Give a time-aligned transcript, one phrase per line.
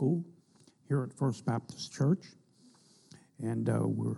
[0.00, 0.24] School
[0.88, 2.24] here at First Baptist Church.
[3.38, 4.16] And uh, we're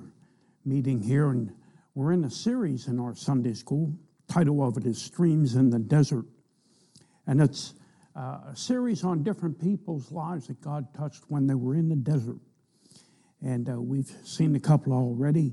[0.65, 1.53] meeting here, and
[1.97, 3.93] we're in a series in our Sunday School.
[4.29, 6.27] Title of it is Streams in the Desert.
[7.27, 7.75] And it's
[8.15, 11.97] uh, a series on different people's lives that God touched when they were in the
[11.97, 12.39] desert.
[13.45, 15.53] And uh, we've seen a couple already.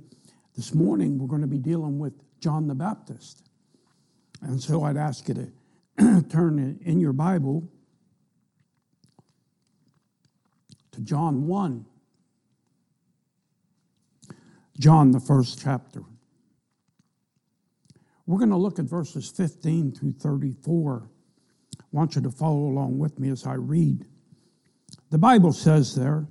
[0.56, 3.50] This morning, we're going to be dealing with John the Baptist.
[4.44, 5.52] And so I'd ask you
[5.98, 7.68] to turn in your Bible
[10.89, 11.86] to John 1.
[14.80, 16.04] John, the first chapter.
[18.26, 21.10] We're going to look at verses 15 through 34.
[21.80, 24.06] I want you to follow along with me as I read.
[25.10, 26.28] The Bible says there,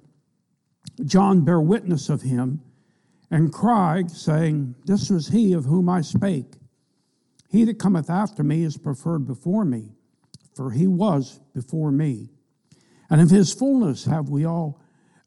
[1.04, 2.60] John bare witness of him
[3.30, 6.54] and cried, saying, This was he of whom I spake.
[7.50, 9.92] He that cometh after me is preferred before me,
[10.54, 12.30] for he was before me.
[13.10, 14.80] And of his fullness have we all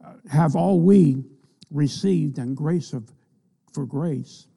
[0.03, 1.23] uh, have all we
[1.69, 3.11] received and grace of
[3.73, 4.47] for grace.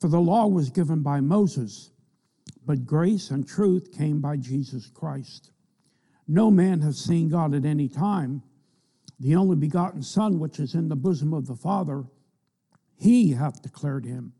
[0.00, 1.90] For the law was given by Moses,
[2.64, 5.50] but grace and truth came by Jesus Christ.
[6.28, 8.42] No man has seen God at any time.
[9.18, 12.04] The only begotten Son, which is in the bosom of the Father,
[12.96, 14.32] he hath declared him.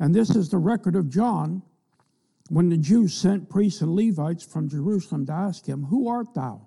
[0.00, 1.62] And this is the record of John
[2.48, 6.66] when the Jews sent priests and Levites from Jerusalem to ask him, Who art thou?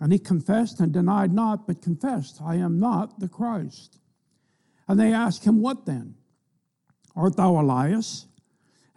[0.00, 3.98] And he confessed and denied not, but confessed, I am not the Christ.
[4.88, 6.14] And they asked him, What then?
[7.14, 8.26] Art thou Elias?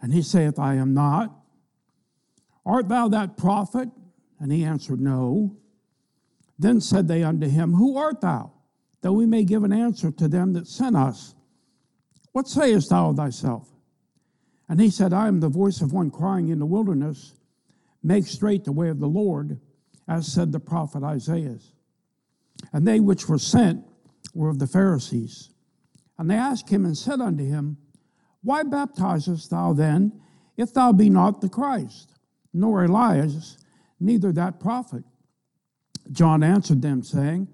[0.00, 1.34] And he saith, I am not.
[2.64, 3.90] Art thou that prophet?
[4.40, 5.56] And he answered, No.
[6.58, 8.52] Then said they unto him, Who art thou?
[9.02, 11.34] That we may give an answer to them that sent us.
[12.32, 13.68] What sayest thou of thyself?
[14.68, 17.34] And he said, I am the voice of one crying in the wilderness,
[18.02, 19.60] Make straight the way of the Lord
[20.08, 21.58] as said the prophet Isaiah.
[22.72, 23.84] And they which were sent
[24.34, 25.50] were of the Pharisees.
[26.18, 27.78] And they asked him and said unto him,
[28.42, 30.20] Why baptizest thou then,
[30.56, 32.12] if thou be not the Christ,
[32.52, 33.58] nor Elias,
[33.98, 35.04] neither that prophet?
[36.12, 37.48] John answered them, saying,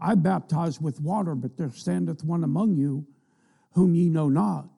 [0.00, 3.06] I baptize with water, but there standeth one among you
[3.72, 4.68] whom ye know not.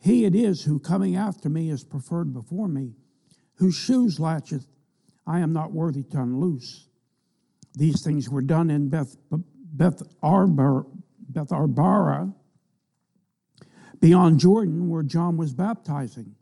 [0.00, 2.94] He it is who coming after me is preferred before me,
[3.54, 4.66] whose shoes latcheth
[5.28, 6.88] I am not worthy to unloose.
[7.74, 10.86] These things were done in Beth, Beth, Arbar,
[11.28, 12.32] Beth Arbara,
[14.00, 16.34] beyond Jordan, where John was baptizing.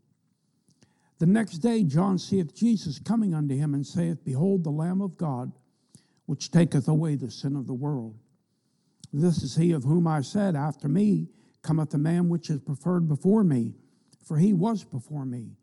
[1.18, 5.16] The next day John seeth Jesus coming unto him and saith, Behold, the Lamb of
[5.16, 5.50] God,
[6.26, 8.16] which taketh away the sin of the world.
[9.12, 11.28] This is he of whom I said, After me
[11.62, 13.74] cometh a man which is preferred before me,
[14.24, 15.56] for he was before me.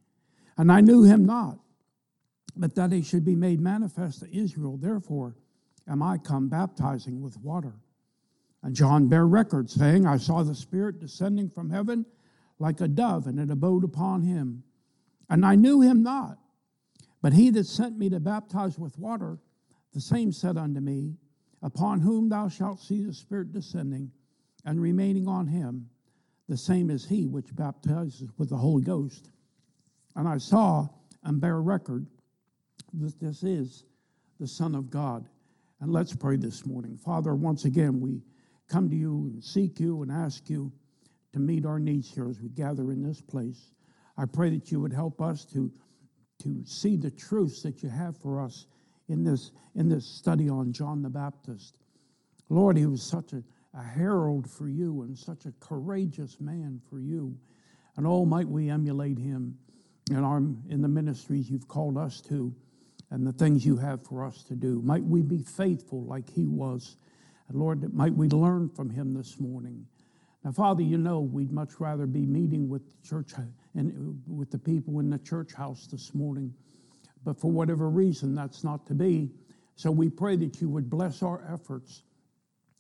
[0.58, 1.60] And I knew him not
[2.56, 4.78] but that he should be made manifest to Israel.
[4.78, 5.36] Therefore
[5.88, 7.74] am I come baptizing with water.
[8.62, 12.06] And John bare record, saying, I saw the Spirit descending from heaven
[12.60, 14.64] like a dove, and it abode upon him.
[15.30, 16.38] And I knew him not.
[17.22, 19.40] But he that sent me to baptize with water,
[19.94, 21.16] the same said unto me,
[21.62, 24.12] Upon whom thou shalt see the Spirit descending
[24.66, 25.90] and remaining on him,
[26.50, 29.30] the same is he which baptizes with the Holy Ghost.
[30.16, 30.90] And I saw
[31.24, 32.06] and bear record
[32.94, 33.86] that this is
[34.40, 35.28] the Son of God.
[35.82, 36.98] And let's pray this morning.
[36.98, 38.22] Father, once again, we
[38.70, 40.72] come to you and seek you and ask you
[41.34, 43.72] to meet our needs here as we gather in this place.
[44.18, 45.72] I pray that you would help us to,
[46.44, 48.68] to see the truths that you have for us
[49.10, 51.76] in this, in this study on John the Baptist.
[52.50, 53.44] Lord, he was such a,
[53.74, 57.36] a herald for you and such a courageous man for you.
[57.98, 59.58] And oh, might we emulate him
[60.12, 62.54] in, our, in the ministries you've called us to
[63.14, 64.82] and the things you have for us to do.
[64.82, 66.98] Might we be faithful like he was.
[67.48, 69.86] And Lord, might we learn from him this morning.
[70.44, 73.34] Now, Father, you know we'd much rather be meeting with the church
[73.76, 76.56] and with the people in the church house this morning.
[77.24, 79.30] But for whatever reason, that's not to be.
[79.76, 82.02] So we pray that you would bless our efforts.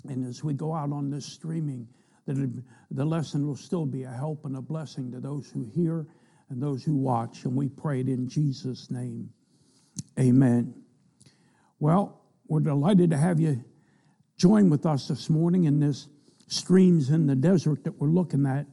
[0.09, 1.87] And as we go out on this streaming,
[2.25, 2.49] that it,
[2.89, 6.07] the lesson will still be a help and a blessing to those who hear
[6.49, 7.45] and those who watch.
[7.45, 9.29] And we pray it in Jesus' name.
[10.19, 10.75] Amen.
[11.79, 13.63] Well, we're delighted to have you
[14.37, 16.07] join with us this morning in this
[16.47, 18.67] streams in the desert that we're looking at.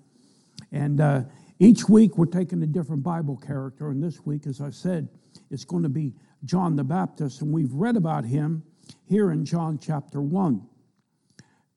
[0.70, 1.22] And uh,
[1.58, 3.88] each week we're taking a different Bible character.
[3.88, 5.08] And this week, as I said,
[5.50, 6.14] it's going to be
[6.44, 7.40] John the Baptist.
[7.40, 8.62] And we've read about him
[9.06, 10.66] here in John chapter 1.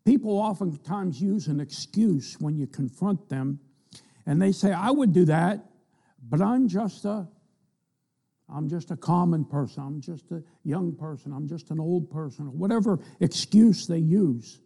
[0.06, 3.62] People oftentimes use an excuse when you confront them,
[4.25, 5.63] and they say, I would do that,
[6.30, 7.27] but I'm just a
[8.54, 9.84] I'm just a common person.
[9.84, 11.34] I'm just a young person.
[11.34, 14.60] I'm just an old person, or whatever excuse they use.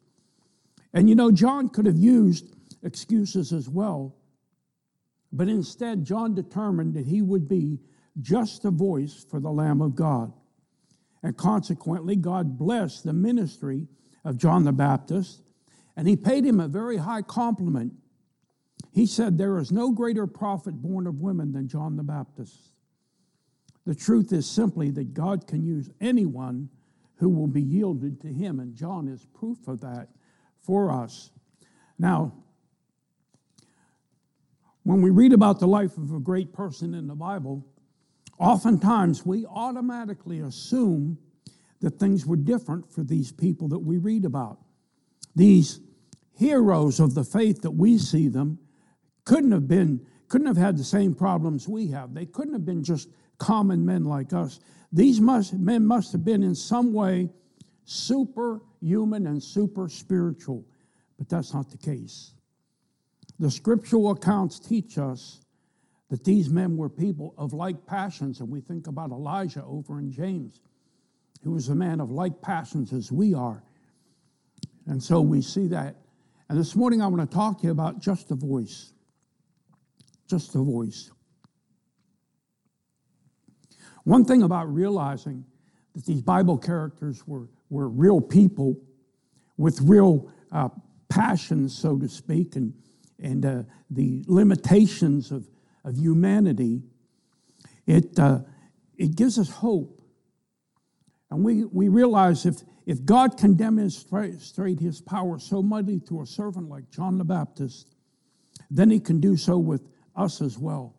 [0.94, 4.16] And you know, John could have used excuses as well,
[5.32, 7.80] but instead, John determined that he would be
[8.20, 10.34] just a voice for the Lamb of God.
[11.24, 13.88] And consequently, God blessed the ministry
[14.24, 15.42] of John the Baptist,
[15.96, 17.94] and he paid him a very high compliment.
[18.94, 22.77] He said, There is no greater prophet born of women than John the Baptist.
[23.88, 26.68] The truth is simply that God can use anyone
[27.16, 30.10] who will be yielded to him, and John is proof of that
[30.62, 31.32] for us.
[31.98, 32.34] Now,
[34.84, 37.66] when we read about the life of a great person in the Bible,
[38.38, 41.18] oftentimes we automatically assume
[41.80, 44.60] that things were different for these people that we read about.
[45.34, 45.80] These
[46.34, 48.60] heroes of the faith that we see them
[49.24, 52.14] couldn't have been couldn't have had the same problems we have.
[52.14, 53.08] They couldn't have been just
[53.38, 54.60] common men like us.
[54.92, 57.30] These must, men must have been in some way
[57.86, 60.66] superhuman and super spiritual,
[61.18, 62.34] but that's not the case.
[63.40, 65.42] The scriptural accounts teach us
[66.10, 70.12] that these men were people of like passions, and we think about Elijah over in
[70.12, 70.62] James,
[71.44, 73.64] who was a man of like passions as we are.
[74.88, 75.96] And so we see that.
[76.50, 78.94] And this morning I want to talk to you about just a voice.
[80.30, 81.12] Just a voice.
[84.08, 85.44] One thing about realizing
[85.94, 88.80] that these Bible characters were, were real people
[89.58, 90.70] with real uh,
[91.10, 92.74] passions, so to speak, and,
[93.22, 95.50] and uh, the limitations of,
[95.84, 96.84] of humanity,
[97.86, 98.40] it, uh,
[98.98, 100.02] it gives us hope.
[101.30, 106.26] And we, we realize if, if God can demonstrate his power so mightily through a
[106.26, 107.94] servant like John the Baptist,
[108.72, 109.82] then he can do so with
[110.16, 110.97] us as well.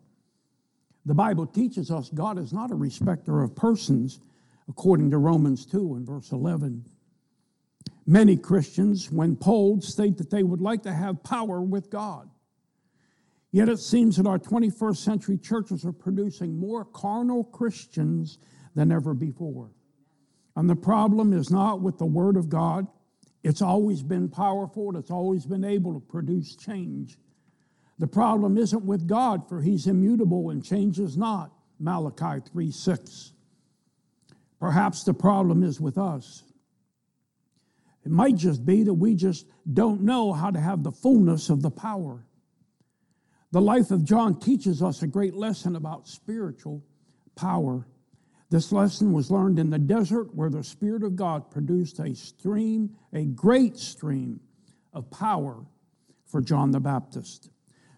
[1.09, 4.19] The Bible teaches us God is not a respecter of persons,
[4.67, 6.85] according to Romans 2 and verse 11.
[8.05, 12.29] Many Christians, when polled, state that they would like to have power with God.
[13.51, 18.37] Yet it seems that our 21st century churches are producing more carnal Christians
[18.75, 19.71] than ever before.
[20.55, 22.85] And the problem is not with the Word of God.
[23.43, 27.17] It's always been powerful, it's always been able to produce change.
[27.99, 31.51] The problem isn't with God, for he's immutable and changes not.
[31.79, 33.33] Malachi 3 6.
[34.59, 36.43] Perhaps the problem is with us.
[38.05, 41.61] It might just be that we just don't know how to have the fullness of
[41.61, 42.25] the power.
[43.51, 46.83] The life of John teaches us a great lesson about spiritual
[47.35, 47.85] power.
[48.49, 52.95] This lesson was learned in the desert where the Spirit of God produced a stream,
[53.13, 54.39] a great stream
[54.93, 55.65] of power
[56.25, 57.49] for John the Baptist.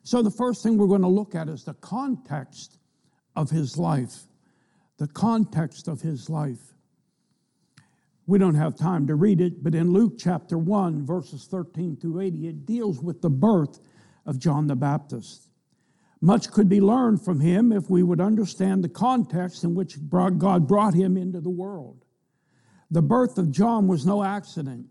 [0.03, 2.77] So, the first thing we're going to look at is the context
[3.35, 4.23] of his life.
[4.97, 6.73] The context of his life.
[8.27, 12.21] We don't have time to read it, but in Luke chapter 1, verses 13 through
[12.21, 13.79] 80, it deals with the birth
[14.25, 15.49] of John the Baptist.
[16.21, 20.67] Much could be learned from him if we would understand the context in which God
[20.67, 22.05] brought him into the world.
[22.91, 24.85] The birth of John was no accident.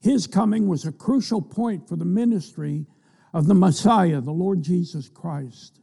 [0.00, 2.86] His coming was a crucial point for the ministry
[3.34, 5.80] of the Messiah, the Lord Jesus Christ.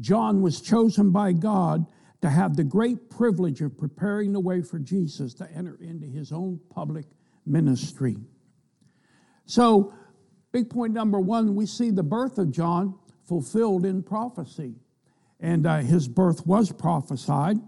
[0.00, 1.86] John was chosen by God
[2.20, 6.32] to have the great privilege of preparing the way for Jesus to enter into his
[6.32, 7.06] own public
[7.46, 8.16] ministry.
[9.46, 9.94] So,
[10.50, 14.74] big point number one, we see the birth of John fulfilled in prophecy.
[15.38, 17.58] And uh, his birth was prophesied.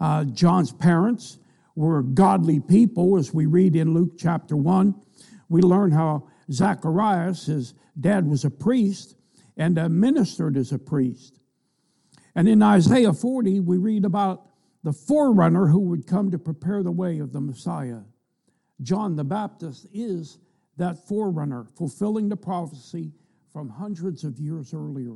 [0.00, 1.38] Uh, John's parents
[1.74, 4.94] were godly people, as we read in Luke chapter 1.
[5.50, 9.16] We learn how Zacharias, his dad, was a priest
[9.56, 11.38] and uh, ministered as a priest.
[12.34, 14.46] And in Isaiah 40, we read about
[14.82, 18.00] the forerunner who would come to prepare the way of the Messiah.
[18.80, 20.38] John the Baptist is
[20.76, 23.12] that forerunner, fulfilling the prophecy
[23.52, 25.14] from hundreds of years earlier.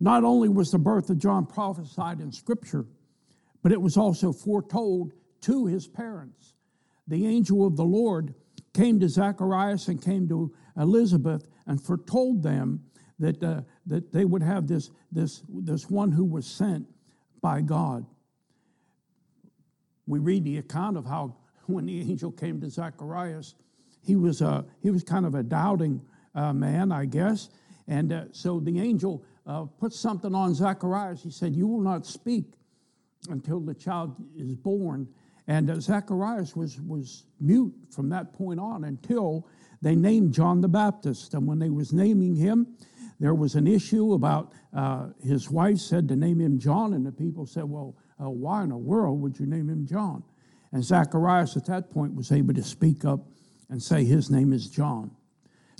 [0.00, 2.86] Not only was the birth of John prophesied in Scripture,
[3.62, 5.12] but it was also foretold
[5.42, 6.54] to his parents.
[7.06, 8.34] The angel of the Lord
[8.72, 12.84] came to Zacharias and came to Elizabeth and foretold them
[13.18, 16.86] that, uh, that they would have this, this, this one who was sent
[17.40, 18.06] by God.
[20.06, 21.36] We read the account of how
[21.66, 23.54] when the angel came to Zacharias,
[24.02, 26.00] he was, uh, he was kind of a doubting
[26.34, 27.50] uh, man, I guess.
[27.86, 31.22] And uh, so the angel uh, put something on Zacharias.
[31.22, 32.44] He said, You will not speak
[33.28, 35.08] until the child is born.
[35.50, 39.48] And uh, Zacharias was, was mute from that point on until
[39.82, 41.34] they named John the Baptist.
[41.34, 42.68] And when they was naming him,
[43.18, 47.10] there was an issue about uh, his wife said to name him John, and the
[47.10, 50.22] people said, Well, uh, why in the world would you name him John?
[50.70, 53.26] And Zacharias at that point was able to speak up
[53.68, 55.10] and say his name is John.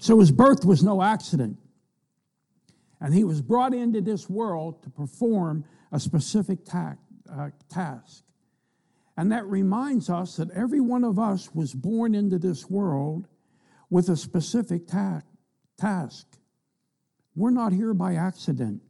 [0.01, 1.57] So his birth was no accident.
[3.01, 6.97] And he was brought into this world to perform a specific ta-
[7.33, 8.25] uh, task.
[9.21, 13.29] And that reminds us that every one of us was born into this world
[13.91, 15.21] with a specific ta-
[15.77, 16.27] task.
[17.35, 18.81] We're not here by accident.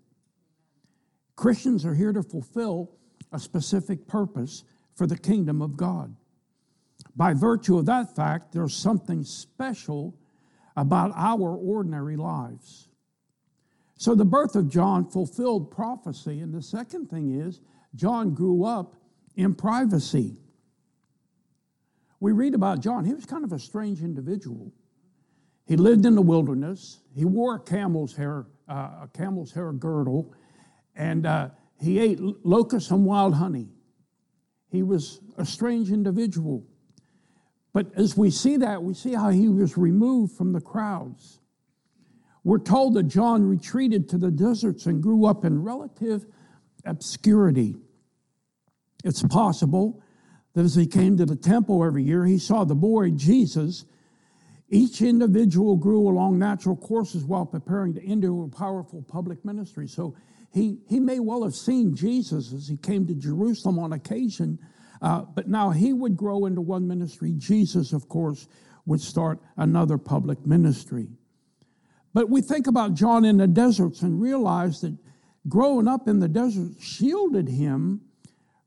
[1.35, 2.93] Christians are here to fulfill
[3.33, 4.63] a specific purpose
[4.95, 6.15] for the kingdom of God.
[7.17, 10.17] By virtue of that fact, there's something special
[10.77, 12.89] about our ordinary lives.
[13.97, 16.39] So the birth of John fulfilled prophecy.
[16.39, 17.61] And the second thing is,
[17.97, 18.95] John grew up
[19.37, 20.37] in privacy.
[22.21, 24.73] We read about John, he was kind of a strange individual.
[25.67, 27.01] He lived in the wilderness.
[27.15, 30.35] He wore a camel's hair, uh, a camel's hair girdle,
[30.97, 33.69] and uh, he ate locusts and wild honey.
[34.69, 36.67] He was a strange individual.
[37.73, 41.41] But as we see that, we see how he was removed from the crowds.
[42.43, 46.27] We're told that John retreated to the deserts and grew up in relative
[46.85, 47.77] obscurity.
[49.05, 50.03] It's possible
[50.55, 53.85] that as he came to the temple every year, he saw the boy Jesus.
[54.69, 59.89] Each individual grew along natural courses while preparing to enter a powerful public ministry.
[59.89, 60.17] So
[60.53, 64.59] he, he may well have seen Jesus as he came to Jerusalem on occasion,
[65.01, 67.33] uh, but now he would grow into one ministry.
[67.37, 68.49] Jesus, of course,
[68.87, 71.09] would start another public ministry.
[72.13, 74.97] But we think about John in the deserts and realize that
[75.49, 78.01] growing up in the desert shielded him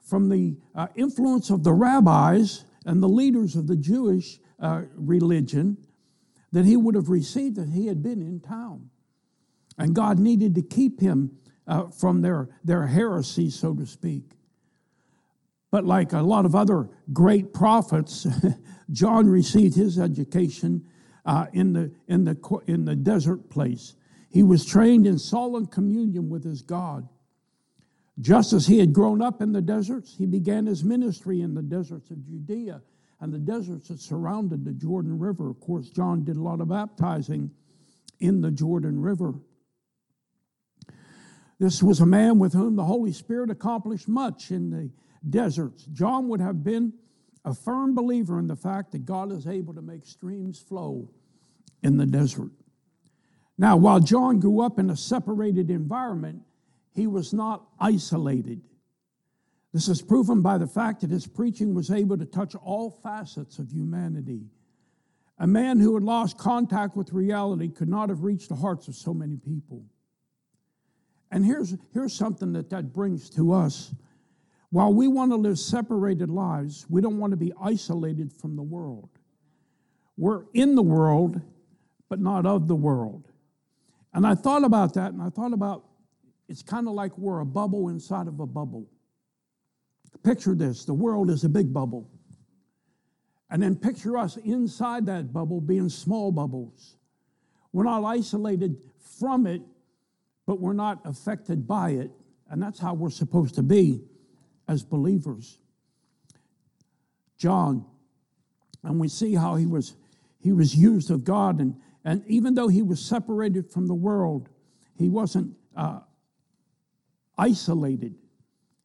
[0.04, 5.78] from the uh, influence of the rabbis and the leaders of the Jewish uh, religion
[6.52, 8.90] that he would have received if he had been in town.
[9.78, 14.24] And God needed to keep him uh, from their, their heresy, so to speak.
[15.72, 18.28] But like a lot of other great prophets,
[18.92, 20.86] John received his education
[21.26, 23.96] uh, in, the, in, the, in the desert place.
[24.30, 27.08] He was trained in solemn communion with his God.
[28.20, 31.64] Just as he had grown up in the deserts, he began his ministry in the
[31.64, 32.82] deserts of Judea
[33.20, 35.50] and the deserts that surrounded the Jordan River.
[35.50, 37.52] Of course, John did a lot of baptizing
[38.20, 39.34] in the Jordan River.
[41.60, 44.92] This was a man with whom the Holy Spirit accomplished much in the
[45.28, 45.86] deserts.
[45.86, 46.94] John would have been
[47.46, 51.10] a firm believer in the fact that God is able to make streams flow
[51.82, 52.52] in the desert.
[53.58, 56.42] Now, while John grew up in a separated environment,
[56.94, 58.62] he was not isolated.
[59.74, 63.58] This is proven by the fact that his preaching was able to touch all facets
[63.58, 64.46] of humanity.
[65.40, 68.96] A man who had lost contact with reality could not have reached the hearts of
[68.96, 69.84] so many people.
[71.32, 73.96] And here's, here's something that that brings to us
[74.74, 78.64] while we want to live separated lives, we don't want to be isolated from the
[78.64, 79.08] world.
[80.18, 81.40] We're in the world,
[82.10, 83.28] but not of the world.
[84.16, 85.86] And I thought about that, and I thought about
[86.48, 88.90] it's kind of like we're a bubble inside of a bubble.
[90.24, 92.10] Picture this the world is a big bubble.
[93.50, 96.96] And then picture us inside that bubble being small bubbles.
[97.72, 98.78] We're not isolated
[99.20, 99.62] from it,
[100.48, 102.12] but we're not affected by it.
[102.50, 104.02] And that's how we're supposed to be
[104.68, 105.60] as believers.
[107.38, 107.86] John,
[108.84, 109.96] and we see how he was
[110.40, 114.50] he was used of God, and, and even though he was separated from the world,
[114.98, 116.02] he wasn't uh,
[117.38, 118.16] isolated.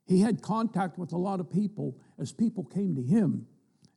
[0.07, 3.47] He had contact with a lot of people as people came to him.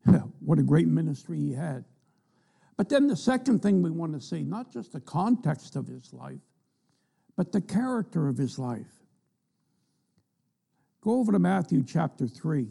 [0.39, 1.85] what a great ministry he had.
[2.77, 6.13] But then the second thing we want to see, not just the context of his
[6.13, 6.41] life,
[7.37, 8.91] but the character of his life.
[11.01, 12.67] Go over to Matthew chapter 3.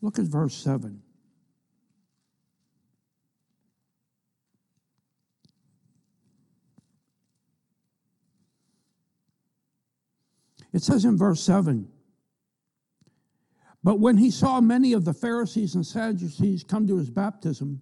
[0.00, 1.00] Look at verse 7.
[10.72, 11.88] It says in verse 7
[13.82, 17.80] But when he saw many of the Pharisees and Sadducees come to his baptism,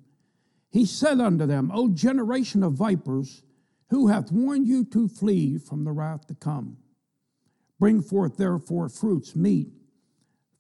[0.71, 3.43] he said unto them, O generation of vipers,
[3.89, 6.77] who hath warned you to flee from the wrath to come?
[7.79, 9.69] Bring forth therefore fruits meet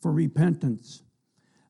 [0.00, 1.02] for repentance.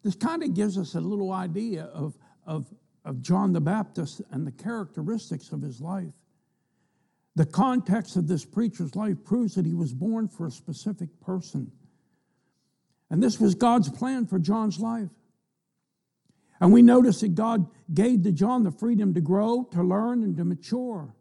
[0.03, 2.73] This kind of gives us a little idea of, of,
[3.05, 6.15] of John the Baptist and the characteristics of his life.
[7.37, 11.71] The context of this preacher's life proves that he was born for a specific person.
[13.09, 15.11] And this was God's plan for John's life.
[16.61, 20.37] And we notice that God gave to John the freedom to grow, to learn, and
[20.37, 21.15] to mature.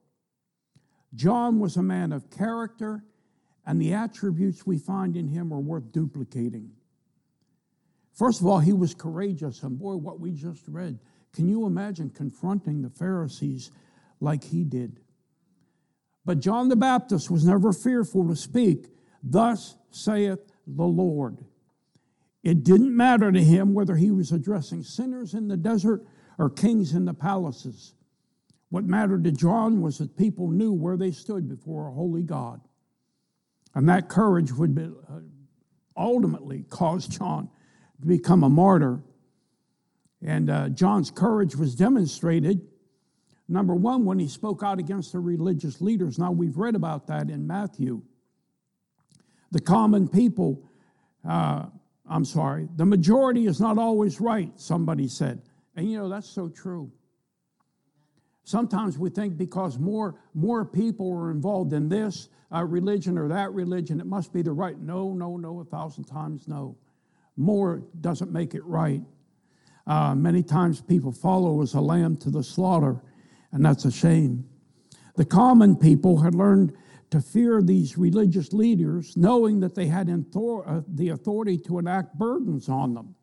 [1.16, 3.04] John was a man of character,
[3.66, 6.72] and the attributes we find in him are worth duplicating.
[8.14, 11.00] First of all, he was courageous, and boy, what we just read.
[11.34, 13.72] Can you imagine confronting the Pharisees
[14.20, 15.00] like he did?
[16.30, 18.90] But John the Baptist was never fearful to speak,
[19.24, 21.40] Thus saith the Lord.
[22.44, 26.06] It didn't matter to him whether he was addressing sinners in the desert
[26.38, 27.96] or kings in the palaces.
[28.70, 32.62] What mattered to John was that people knew where they stood before a holy God.
[33.74, 35.22] And that courage would be, uh,
[35.98, 37.50] ultimately cause John
[38.02, 39.02] to become a martyr.
[40.24, 42.68] And uh, John's courage was demonstrated,
[43.50, 46.18] number one, when he spoke out against the religious leaders.
[46.18, 48.02] Now, we've read about that in Matthew.
[49.52, 50.64] The common people
[51.28, 51.66] uh,
[52.10, 55.42] I'm sorry, the majority is not always right, somebody said.
[55.76, 56.92] And you know, that's so true.
[58.44, 63.54] Sometimes we think because more, more people are involved in this uh, religion or that
[63.54, 64.80] religion, it must be the right.
[64.80, 66.76] No, no, no, a thousand times no.
[67.38, 69.02] More doesn't make it right.
[69.86, 73.04] Uh, many times people follow as a lamb to the slaughter,
[73.52, 74.46] and that's a shame.
[75.16, 76.74] The common people had learned
[77.12, 82.70] to fear these religious leaders, knowing that they had uh, the authority to enact burdens
[82.70, 83.16] on them.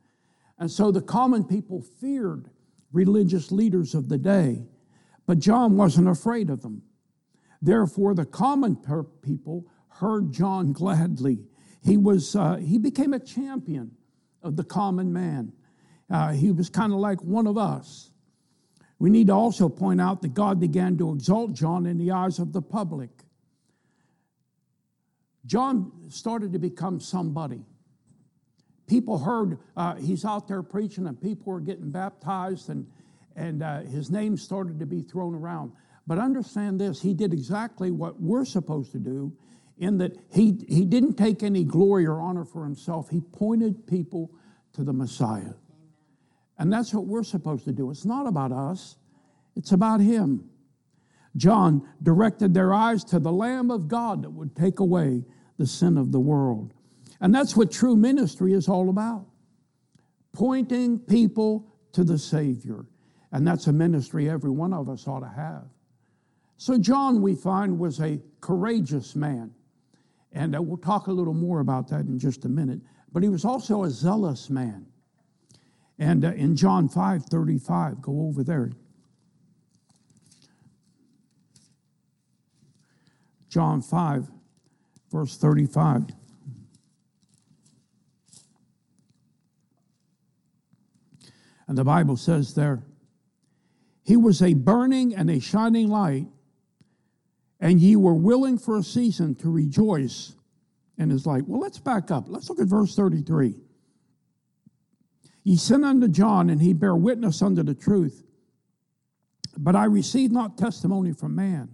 [0.58, 2.50] And so the common people feared
[2.92, 4.66] religious leaders of the day,
[5.26, 6.82] but John wasn't afraid of them.
[7.62, 8.76] Therefore, the common
[9.22, 11.44] people heard John gladly.
[11.82, 13.92] He, was, uh, he became a champion
[14.42, 15.52] of the common man.
[16.10, 18.10] Uh, he was kind of like one of us.
[18.98, 22.38] We need to also point out that God began to exalt John in the eyes
[22.38, 23.10] of the public.
[25.44, 27.64] John started to become somebody.
[28.86, 32.86] People heard uh, he's out there preaching, and people were getting baptized, and,
[33.34, 35.72] and uh, his name started to be thrown around.
[36.06, 39.32] But understand this he did exactly what we're supposed to do,
[39.78, 44.30] in that he, he didn't take any glory or honor for himself, he pointed people
[44.72, 45.52] to the Messiah.
[46.58, 47.90] And that's what we're supposed to do.
[47.90, 48.96] It's not about us,
[49.54, 50.50] it's about him.
[51.36, 55.22] John directed their eyes to the Lamb of God that would take away
[55.58, 56.72] the sin of the world.
[57.20, 59.26] And that's what true ministry is all about
[60.36, 62.84] pointing people to the Savior.
[63.32, 65.64] And that's a ministry every one of us ought to have.
[66.58, 69.52] So, John, we find, was a courageous man.
[70.32, 72.80] And uh, we'll talk a little more about that in just a minute.
[73.12, 74.86] But he was also a zealous man.
[75.98, 78.72] And uh, in John 5 35, go over there.
[83.48, 84.30] John 5
[85.10, 86.10] verse 35.
[91.68, 92.82] And the Bible says there,
[94.04, 96.26] He was a burning and a shining light,
[97.58, 100.34] and ye were willing for a season to rejoice
[100.98, 101.48] in his light.
[101.48, 102.26] Well, let's back up.
[102.28, 103.54] Let's look at verse 33.
[105.46, 108.24] Ye sent unto John, and he bare witness unto the truth.
[109.56, 111.68] But I received not testimony from man.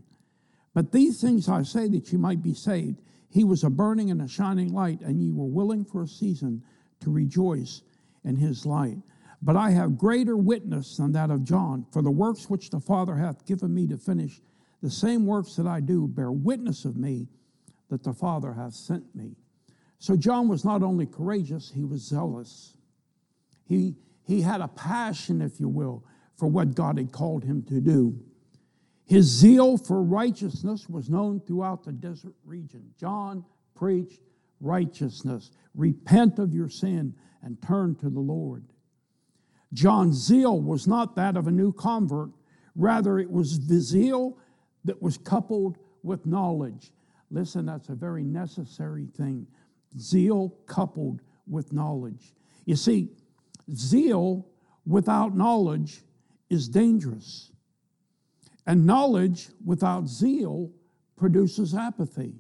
[0.75, 3.01] But these things I say that you might be saved.
[3.31, 6.63] He was a burning and a shining light, and ye were willing for a season
[7.01, 7.81] to rejoice
[8.25, 8.99] in his light.
[9.41, 13.17] But I have greater witness than that of John, for the works which the Father
[13.17, 14.43] hath given me to finish,
[14.83, 17.27] the same works that I do bear witness of me
[17.89, 19.35] that the Father hath sent me.
[19.99, 22.77] So John was not only courageous, he was zealous.
[23.73, 26.05] He, he had a passion, if you will,
[26.37, 28.21] for what God had called him to do.
[29.07, 32.93] His zeal for righteousness was known throughout the desert region.
[33.01, 34.21] John preached
[34.61, 35.53] righteousness.
[35.75, 38.63] Repent of your sin and turn to the Lord.
[39.73, 42.29] John's zeal was not that of a new convert,
[42.77, 44.37] rather, it was the zeal
[44.85, 46.93] that was coupled with knowledge.
[47.31, 49.47] Listen, that's a very necessary thing.
[49.99, 52.35] Zeal coupled with knowledge.
[52.67, 53.09] You see,
[53.75, 54.47] zeal
[54.87, 56.03] without knowledge
[56.51, 57.51] is dangerous.
[58.67, 60.71] And knowledge without zeal
[61.17, 62.35] produces apathy.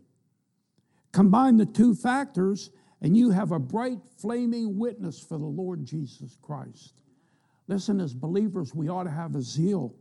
[1.12, 6.36] Combine the two factors, and you have a bright, flaming witness for the Lord Jesus
[6.40, 6.94] Christ.
[7.68, 9.94] Listen, as believers, we ought to have a zeal,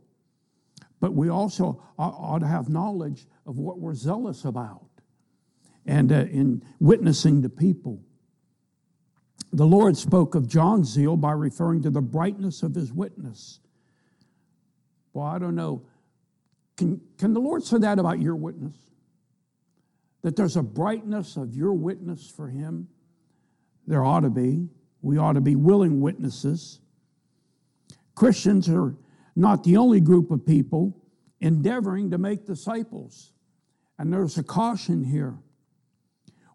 [1.00, 4.86] but we also ought to have knowledge of what we're zealous about
[5.86, 8.00] and uh, in witnessing to people.
[9.52, 13.60] The Lord spoke of John's zeal by referring to the brightness of his witness.
[15.12, 15.82] Well, I don't know.
[16.76, 18.74] Can, can the Lord say that about your witness?
[20.22, 22.88] That there's a brightness of your witness for Him?
[23.86, 24.68] There ought to be.
[25.02, 26.80] We ought to be willing witnesses.
[28.14, 28.96] Christians are
[29.34, 30.96] not the only group of people
[31.40, 33.32] endeavoring to make disciples.
[33.98, 35.38] And there's a caution here.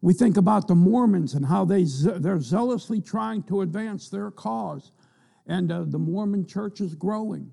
[0.01, 4.91] We think about the Mormons and how they, they're zealously trying to advance their cause.
[5.47, 7.51] And uh, the Mormon church is growing.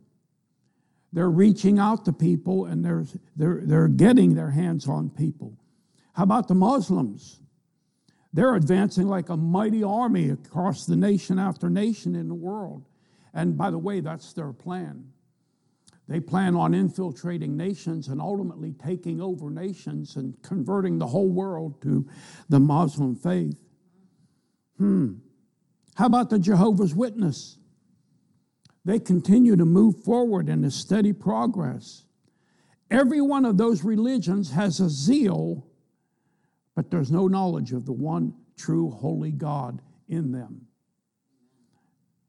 [1.12, 3.04] They're reaching out to people and they're,
[3.36, 5.56] they're, they're getting their hands on people.
[6.12, 7.40] How about the Muslims?
[8.32, 12.84] They're advancing like a mighty army across the nation after nation in the world.
[13.32, 15.12] And by the way, that's their plan.
[16.06, 21.80] They plan on infiltrating nations and ultimately taking over nations and converting the whole world
[21.82, 22.06] to
[22.48, 23.56] the Muslim faith.
[24.76, 25.14] Hmm.
[25.94, 27.58] How about the Jehovah's Witness?
[28.84, 32.04] They continue to move forward in a steady progress.
[32.90, 35.66] Every one of those religions has a zeal,
[36.74, 40.66] but there's no knowledge of the one true holy God in them.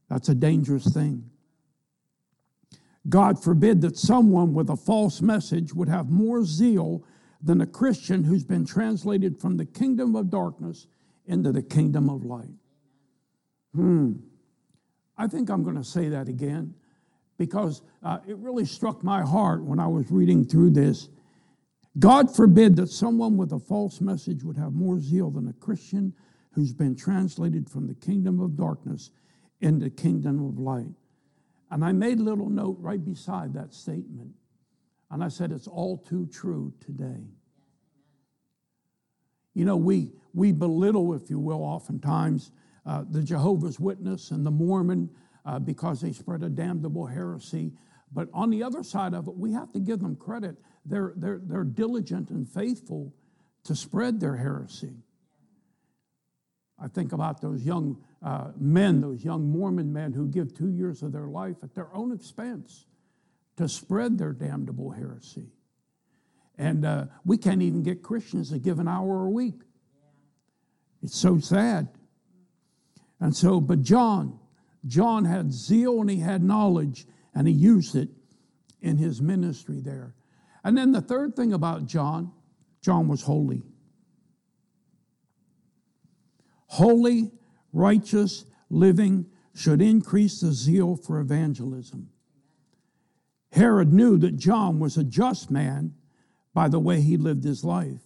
[0.10, 1.30] That's a dangerous thing.
[3.08, 7.04] God forbid that someone with a false message would have more zeal
[7.42, 10.88] than a Christian who's been translated from the kingdom of darkness
[11.28, 12.50] into the kingdom of light.
[13.74, 14.14] Hmm.
[15.18, 16.74] I think I'm going to say that again
[17.38, 21.10] because uh, it really struck my heart when I was reading through this.
[22.00, 26.14] God forbid that someone with a false message would have more zeal than a Christian
[26.52, 29.12] who's been translated from the kingdom of darkness
[29.62, 30.92] into the kingdom of light.
[31.72, 34.32] And I made a little note right beside that statement.
[35.12, 37.24] And I said, it's all too true today.
[39.54, 42.52] You know, we, we belittle, if you will, oftentimes
[42.86, 45.10] uh, the Jehovah's Witness and the Mormon
[45.46, 47.72] uh, because they spread a damnable heresy.
[48.12, 50.58] But on the other side of it, we have to give them credit.
[50.86, 53.14] They're, they're, they're diligent and faithful
[53.64, 54.94] to spread their heresy.
[56.78, 61.04] I think about those young uh, men, those young Mormon men who give two years
[61.04, 62.88] of their life at their own expense
[63.56, 65.52] to spread their damnable heresy.
[66.58, 69.62] And uh, we can't even get Christians to give an hour a week.
[71.04, 71.88] It's so sad.
[73.20, 74.40] And so, but John,
[74.88, 78.10] John had zeal and he had knowledge, and he used it
[78.82, 80.16] in his ministry there.
[80.64, 82.32] And then the third thing about John,
[82.82, 83.62] John was holy.
[86.66, 87.32] Holy,
[87.76, 92.10] righteous living should increase the zeal for evangelism.
[93.52, 95.94] Herod knew that John was a just man
[96.54, 98.02] by the way he lived his life.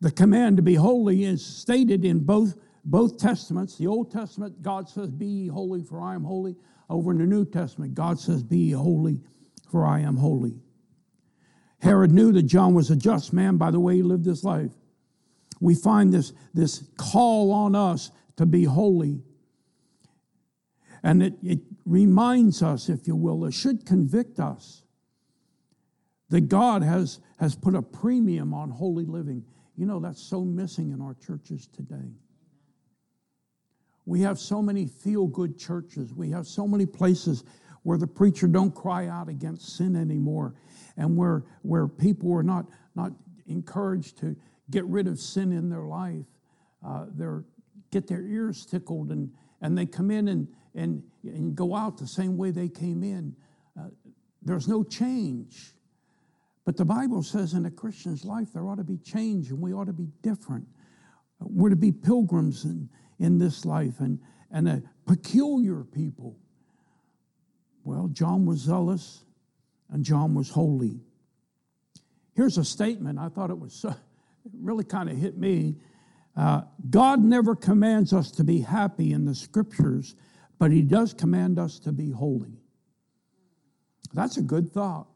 [0.00, 3.76] The command to be holy is stated in both, both Testaments.
[3.76, 6.56] The Old Testament, God says, Be ye holy, for I am holy.
[6.90, 9.20] Over in the New Testament, God says, Be ye holy,
[9.70, 10.58] for I am holy.
[11.80, 14.72] Herod knew that John was a just man by the way he lived his life
[15.62, 18.10] we find this, this call on us
[18.42, 19.22] to be holy.
[21.02, 24.82] And it, it reminds us, if you will, it should convict us
[26.28, 29.44] that God has, has put a premium on holy living.
[29.76, 32.12] You know, that's so missing in our churches today.
[34.04, 36.12] We have so many feel good churches.
[36.12, 37.44] We have so many places
[37.84, 40.54] where the preacher don't cry out against sin anymore
[40.96, 43.12] and where, where people are not, not
[43.46, 44.36] encouraged to,
[44.72, 46.24] get rid of sin in their life.
[46.84, 47.44] Uh, they're,
[47.92, 52.06] get their ears tickled and, and they come in and, and, and go out the
[52.06, 53.36] same way they came in.
[53.78, 53.88] Uh,
[54.42, 55.74] there's no change.
[56.64, 59.72] But the Bible says in a Christian's life there ought to be change and we
[59.72, 60.66] ought to be different.
[61.38, 62.88] We're to be pilgrims in,
[63.20, 64.18] in this life and,
[64.50, 66.38] and a peculiar people.
[67.84, 69.24] Well, John was zealous
[69.90, 71.00] and John was holy.
[72.34, 73.18] Here's a statement.
[73.18, 73.94] I thought it was so,
[74.60, 75.76] really kind of hit me.
[76.36, 80.14] Uh, God never commands us to be happy in the scriptures,
[80.58, 82.58] but He does command us to be holy.
[84.14, 85.08] That's a good thought.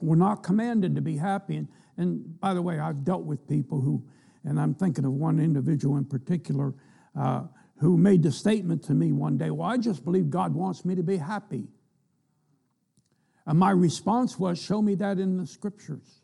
[0.00, 1.56] We're not commanded to be happy.
[1.56, 4.04] And, and by the way, I've dealt with people who,
[4.44, 6.74] and I'm thinking of one individual in particular,
[7.18, 7.44] uh,
[7.78, 10.94] who made the statement to me one day, Well, I just believe God wants me
[10.94, 11.68] to be happy.
[13.46, 16.20] And my response was, Show me that in the scriptures.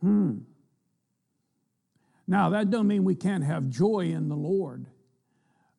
[0.00, 0.38] Hmm.
[2.30, 4.86] Now, that don't mean we can't have joy in the Lord.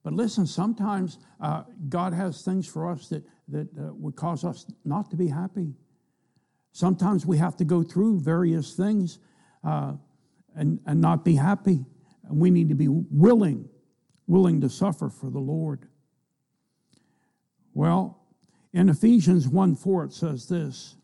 [0.03, 4.65] But listen, sometimes uh, God has things for us that, that uh, would cause us
[4.83, 5.75] not to be happy.
[6.71, 9.19] Sometimes we have to go through various things
[9.63, 9.93] uh,
[10.55, 11.85] and, and not be happy.
[12.27, 13.69] And we need to be willing,
[14.25, 15.87] willing to suffer for the Lord.
[17.75, 18.23] Well,
[18.73, 20.95] in Ephesians 1 4, it says this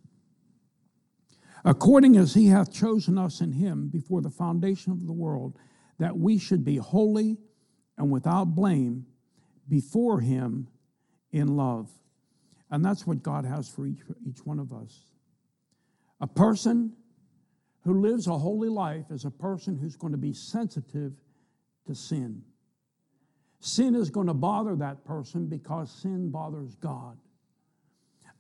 [1.65, 5.57] according as he hath chosen us in him before the foundation of the world,
[5.97, 7.37] that we should be holy
[7.97, 9.05] and without blame
[9.67, 10.67] before him
[11.31, 11.89] in love.
[12.69, 15.11] And that's what God has for each, each one of us.
[16.21, 16.93] A person
[17.83, 21.13] who lives a holy life is a person who's going to be sensitive
[21.87, 22.43] to sin.
[23.59, 27.17] Sin is going to bother that person because sin bothers God.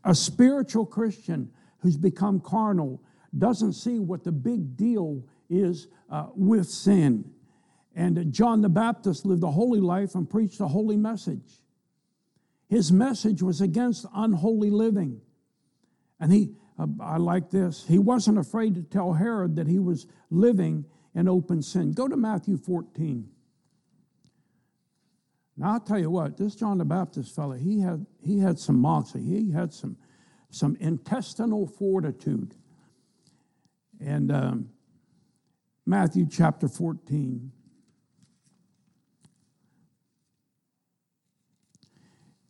[0.03, 3.01] A spiritual Christian who's become carnal
[3.37, 7.31] doesn't see what the big deal is uh, with sin.
[7.95, 11.61] And John the Baptist lived a holy life and preached a holy message.
[12.67, 15.21] His message was against unholy living.
[16.19, 20.07] And he, uh, I like this, he wasn't afraid to tell Herod that he was
[20.29, 21.93] living in open sin.
[21.93, 23.29] Go to Matthew 14.
[25.57, 28.77] Now I'll tell you what, this John the Baptist fellow, he had he had some
[28.77, 29.23] moxie.
[29.23, 29.95] He had some
[30.49, 32.55] some intestinal fortitude.
[33.99, 34.69] And um,
[35.85, 37.51] Matthew chapter 14.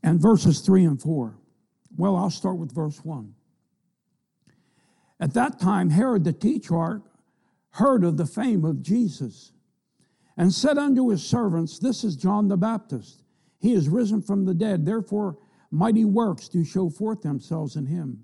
[0.03, 1.36] And verses 3 and 4.
[1.97, 3.34] Well, I'll start with verse 1.
[5.19, 7.03] At that time, Herod the tetrarch
[7.71, 9.51] heard of the fame of Jesus
[10.38, 13.23] and said unto his servants, This is John the Baptist.
[13.60, 14.86] He is risen from the dead.
[14.86, 15.38] Therefore,
[15.71, 18.23] mighty works do show forth themselves in him.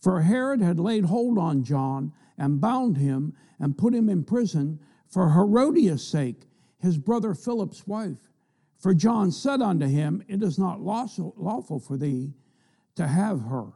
[0.00, 4.80] For Herod had laid hold on John and bound him and put him in prison
[5.08, 8.30] for Herodias' sake, his brother Philip's wife.
[8.78, 12.34] For John said unto him, It is not lawful for thee
[12.96, 13.72] to have her.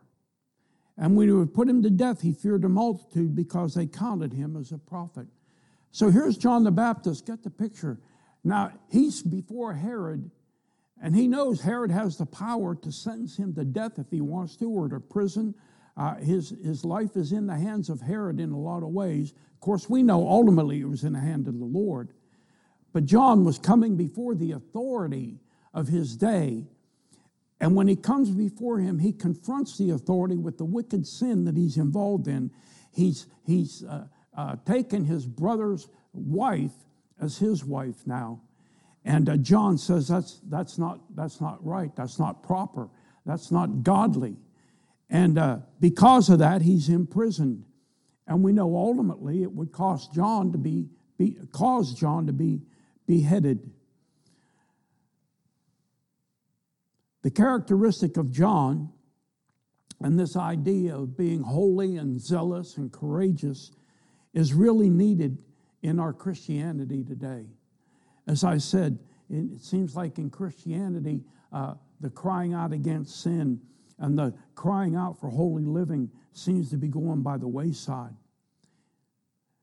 [0.96, 4.34] And when he would put him to death, he feared the multitude because they counted
[4.34, 5.26] him as a prophet.
[5.92, 7.26] So here's John the Baptist.
[7.26, 7.98] Get the picture.
[8.44, 10.30] Now, he's before Herod,
[11.02, 14.56] and he knows Herod has the power to sentence him to death if he wants
[14.56, 15.54] to, or to prison.
[15.96, 19.33] Uh, his, his life is in the hands of Herod in a lot of ways.
[19.55, 22.12] Of course, we know ultimately it was in the hand of the Lord.
[22.92, 25.40] But John was coming before the authority
[25.74, 26.64] of his day.
[27.61, 31.57] And when he comes before him, he confronts the authority with the wicked sin that
[31.57, 32.50] he's involved in.
[32.92, 36.72] He's, he's uh, uh, taken his brother's wife
[37.20, 38.40] as his wife now.
[39.05, 42.88] And uh, John says that's, that's, not, that's not right, that's not proper,
[43.24, 44.37] that's not godly.
[45.10, 47.64] And uh, because of that, he's imprisoned.
[48.26, 52.62] And we know ultimately it would cost John to be, be cause John to be
[53.06, 53.72] beheaded.
[57.22, 58.90] The characteristic of John
[60.00, 63.72] and this idea of being holy and zealous and courageous
[64.32, 65.42] is really needed
[65.82, 67.46] in our Christianity today.
[68.26, 73.60] As I said, it seems like in Christianity, uh, the crying out against sin
[74.00, 78.14] and the crying out for holy living seems to be going by the wayside.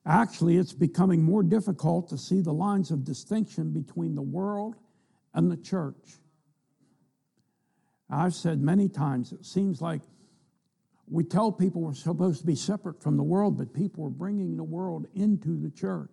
[0.06, 4.76] Actually, it's becoming more difficult to see the lines of distinction between the world
[5.34, 6.20] and the church.
[8.10, 10.02] I've said many times, it seems like
[11.10, 14.56] we tell people we're supposed to be separate from the world, but people are bringing
[14.56, 16.10] the world into the church.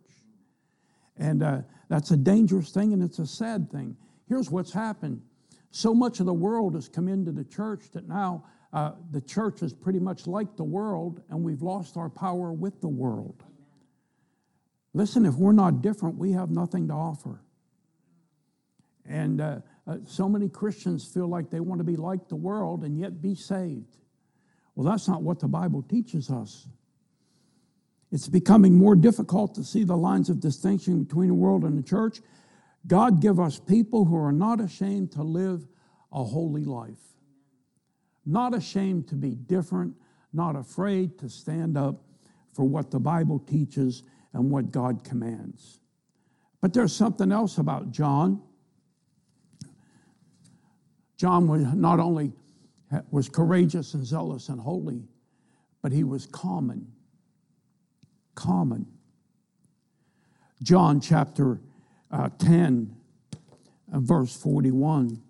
[1.17, 3.97] And uh, that's a dangerous thing and it's a sad thing.
[4.29, 5.23] Here's what's happened
[5.75, 9.61] so much of the world has come into the church that now uh, the church
[9.61, 13.43] is pretty much like the world, and we've lost our power with the world.
[14.93, 17.41] Listen, if we're not different, we have nothing to offer.
[19.05, 22.85] And uh, uh, so many Christians feel like they want to be like the world
[22.85, 23.97] and yet be saved.
[24.77, 26.69] Well, that's not what the Bible teaches us.
[28.13, 31.83] It's becoming more difficult to see the lines of distinction between the world and the
[31.83, 32.21] church.
[32.87, 35.67] God give us people who are not ashamed to live
[36.13, 37.01] a holy life,
[38.27, 39.95] not ashamed to be different,
[40.33, 42.03] not afraid to stand up
[42.53, 45.81] for what the Bible teaches and what God commands.
[46.61, 48.43] But there's something else about John.
[51.17, 52.33] John was not only
[53.11, 55.05] was courageous and zealous and holy,
[55.83, 56.87] but he was common.
[58.35, 58.87] Common.
[60.63, 61.61] John chapter
[62.15, 62.95] uh, 10
[63.93, 65.21] and verse 41.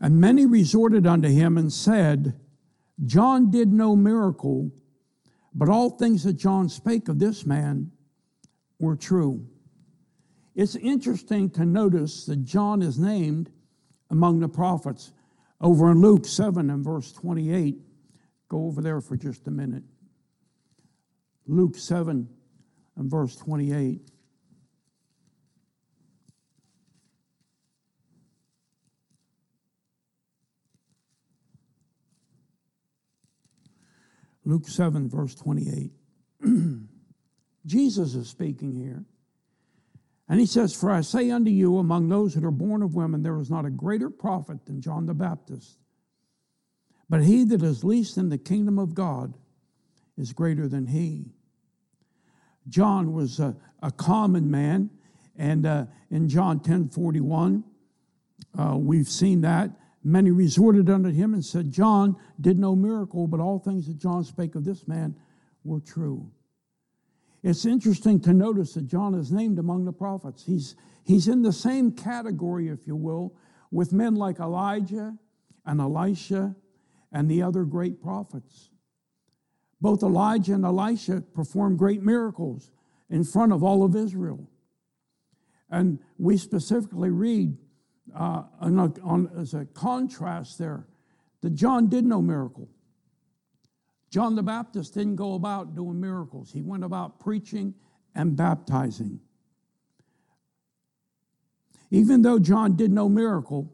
[0.00, 2.34] And many resorted unto him and said,
[3.06, 4.72] John did no miracle,
[5.54, 7.92] but all things that John spake of this man
[8.80, 9.46] were true.
[10.54, 13.50] It's interesting to notice that John is named
[14.10, 15.12] among the prophets.
[15.60, 17.78] Over in Luke 7 and verse 28,
[18.48, 19.84] go over there for just a minute.
[21.46, 22.28] Luke 7
[22.96, 24.12] and verse 28.
[34.44, 35.92] Luke 7, verse 28.
[37.66, 39.04] Jesus is speaking here.
[40.32, 43.22] And he says, For I say unto you, among those that are born of women,
[43.22, 45.76] there is not a greater prophet than John the Baptist.
[47.06, 49.34] But he that is least in the kingdom of God
[50.16, 51.26] is greater than he.
[52.66, 54.88] John was a, a common man,
[55.36, 57.62] and uh, in John 10 41,
[58.58, 59.70] uh, we've seen that.
[60.02, 64.24] Many resorted unto him and said, John did no miracle, but all things that John
[64.24, 65.14] spake of this man
[65.62, 66.30] were true.
[67.42, 70.44] It's interesting to notice that John is named among the prophets.
[70.44, 73.34] He's, he's in the same category, if you will,
[73.70, 75.16] with men like Elijah
[75.66, 76.54] and Elisha
[77.10, 78.70] and the other great prophets.
[79.80, 82.70] Both Elijah and Elisha performed great miracles
[83.10, 84.48] in front of all of Israel.
[85.68, 87.56] And we specifically read
[88.14, 90.86] uh, on, on, as a contrast there
[91.40, 92.68] that John did no miracle.
[94.12, 97.74] John the Baptist didn't go about doing miracles, he went about preaching
[98.14, 99.20] and baptizing.
[101.90, 103.72] Even though John did no miracle,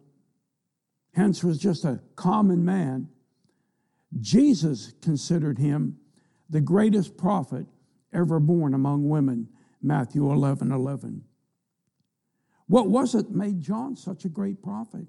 [1.12, 3.08] hence was just a common man,
[4.20, 5.98] Jesus considered him
[6.48, 7.66] the greatest prophet
[8.12, 9.48] ever born among women.
[9.82, 11.24] Matthew 11 11.
[12.68, 15.06] What was it made John such a great prophet?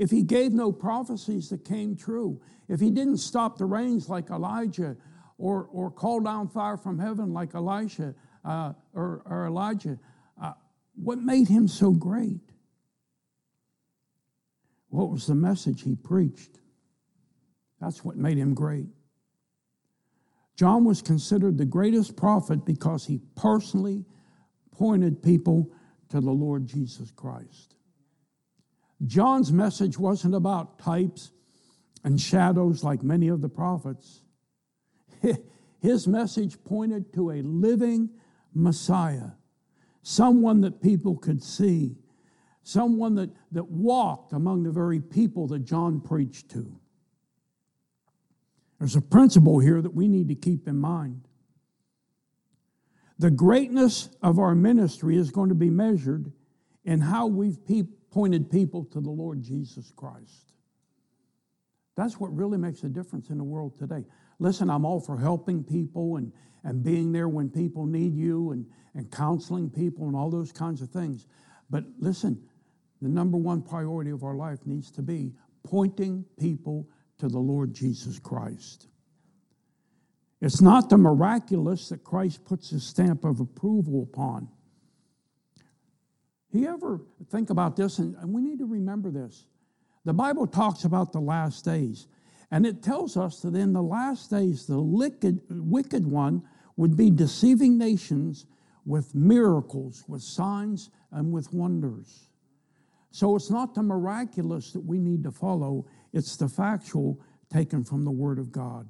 [0.00, 4.30] If he gave no prophecies that came true, if he didn't stop the rains like
[4.30, 4.96] Elijah
[5.36, 9.98] or, or call down fire from heaven like Elisha uh, or, or, Elijah,
[10.42, 10.54] uh,
[10.94, 12.40] what made him so great?
[14.88, 16.60] What was the message he preached?
[17.78, 18.88] That's what made him great.
[20.56, 24.06] John was considered the greatest prophet because he personally
[24.72, 25.70] pointed people
[26.08, 27.74] to the Lord Jesus Christ.
[29.06, 31.32] John's message wasn't about types
[32.04, 34.22] and shadows like many of the prophets.
[35.80, 38.10] His message pointed to a living
[38.54, 39.30] Messiah,
[40.02, 41.96] someone that people could see,
[42.62, 46.78] someone that, that walked among the very people that John preached to.
[48.78, 51.28] There's a principle here that we need to keep in mind.
[53.18, 56.32] The greatness of our ministry is going to be measured
[56.84, 60.52] in how we've pe- pointed people to the Lord Jesus Christ.
[61.96, 64.04] That's what really makes a difference in the world today.
[64.38, 66.32] Listen, I'm all for helping people and,
[66.64, 70.80] and being there when people need you and, and counseling people and all those kinds
[70.80, 71.26] of things.
[71.68, 72.42] But listen,
[73.02, 77.74] the number one priority of our life needs to be pointing people to the Lord
[77.74, 78.88] Jesus Christ.
[80.40, 84.48] It's not the miraculous that Christ puts his stamp of approval upon.
[86.52, 87.98] You ever think about this?
[87.98, 89.46] And, and we need to remember this.
[90.04, 92.06] The Bible talks about the last days,
[92.50, 96.42] and it tells us that in the last days, the wicked, wicked one
[96.76, 98.46] would be deceiving nations
[98.84, 102.30] with miracles, with signs, and with wonders.
[103.10, 107.20] So it's not the miraculous that we need to follow, it's the factual
[107.52, 108.88] taken from the Word of God.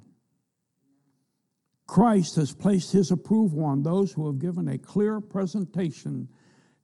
[1.87, 6.29] Christ has placed his approval on those who have given a clear presentation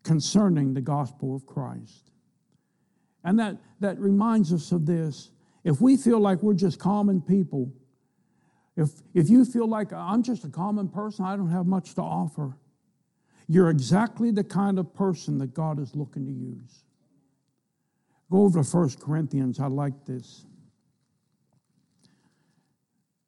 [0.08, 2.12] concerning the gospel of Christ.
[3.26, 5.32] And that, that reminds us of this.
[5.66, 7.74] If we feel like we're just common people,
[8.78, 12.02] if, if you feel like I'm just a common person, I don't have much to
[12.02, 12.56] offer,
[13.50, 16.86] you're exactly the kind of person that God is looking to use.
[18.32, 19.60] Go over to 1 Corinthians.
[19.60, 20.46] I like this.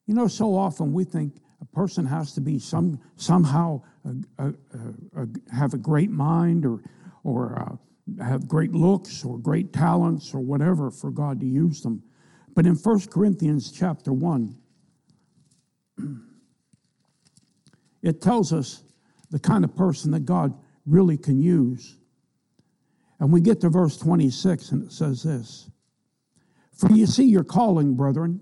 [0.08, 4.54] You know, so often we think a person has to be some, somehow a, a,
[5.16, 6.82] a, have a great mind or,
[7.24, 12.04] or uh, have great looks or great talents or whatever for God to use them.
[12.56, 14.58] But in 1 Corinthians chapter 1,
[18.02, 18.84] it tells us
[19.30, 20.54] the kind of person that God
[20.86, 21.98] really can use.
[23.20, 25.70] And we get to verse 26, and it says this
[26.74, 28.42] For you see your calling, brethren,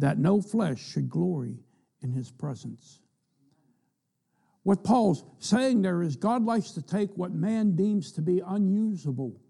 [0.00, 1.58] that no flesh should glory
[2.02, 3.00] in his presence.
[4.62, 9.40] What Paul's saying there is God likes to take what man deems to be unusable.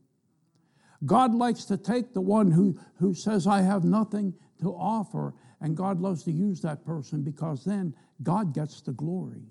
[1.07, 5.77] God likes to take the one who, who says, I have nothing to offer, and
[5.77, 9.43] God loves to use that person because then God gets the glory.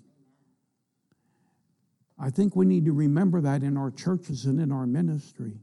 [2.18, 5.54] I think we need to remember that in our churches and in our ministry.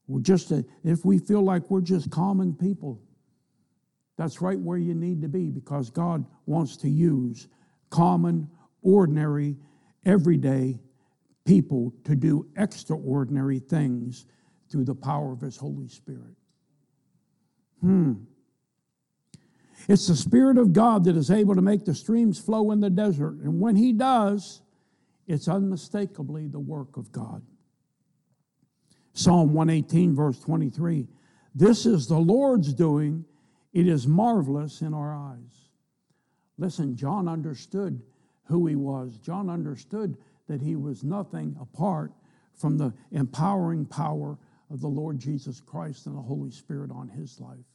[0.19, 0.51] just
[0.83, 3.01] if we feel like we're just common people,
[4.17, 7.47] that's right where you need to be because God wants to use
[7.89, 8.49] common,
[8.81, 9.57] ordinary,
[10.05, 10.79] everyday
[11.45, 14.25] people to do extraordinary things
[14.69, 16.35] through the power of His Holy Spirit.
[17.81, 18.13] Hmm.
[19.87, 22.89] It's the Spirit of God that is able to make the streams flow in the
[22.89, 23.37] desert.
[23.43, 24.61] And when He does,
[25.27, 27.41] it's unmistakably the work of God.
[29.13, 31.07] Psalm 118, verse 23
[31.53, 33.25] This is the Lord's doing,
[33.73, 35.69] it is marvelous in our eyes.
[36.57, 38.01] Listen, John understood
[38.45, 39.17] who he was.
[39.17, 42.11] John understood that he was nothing apart
[42.53, 44.37] from the empowering power
[44.69, 47.65] of the Lord Jesus Christ and the Holy Spirit on his life.